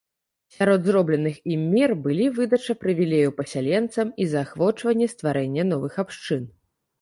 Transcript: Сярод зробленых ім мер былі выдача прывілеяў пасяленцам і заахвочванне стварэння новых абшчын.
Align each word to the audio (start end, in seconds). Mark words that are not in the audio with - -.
Сярод 0.53 0.79
зробленых 0.91 1.35
ім 1.55 1.61
мер 1.73 1.93
былі 2.07 2.25
выдача 2.37 2.75
прывілеяў 2.85 3.35
пасяленцам 3.43 4.07
і 4.25 4.27
заахвочванне 4.33 5.07
стварэння 5.13 5.63
новых 5.75 5.93
абшчын. 6.07 6.43